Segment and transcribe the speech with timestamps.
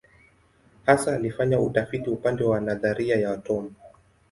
[0.85, 3.73] Hasa alifanya utafiti upande wa nadharia ya atomu.